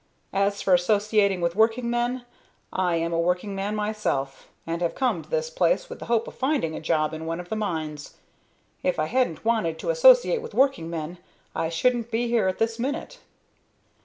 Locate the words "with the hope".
5.91-6.27